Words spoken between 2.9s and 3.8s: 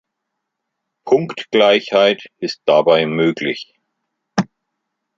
möglich.